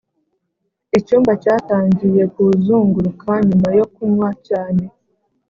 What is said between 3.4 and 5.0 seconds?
nyuma yo kunywa cyane.